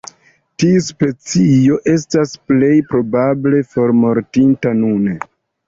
[0.61, 5.19] Tiu subspecio estas plej probable formortinta nune.